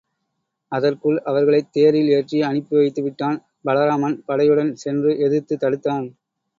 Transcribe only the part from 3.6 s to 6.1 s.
பலராமன் படையுடன் சென்று எதிர்த்துத் தடுத்தான்.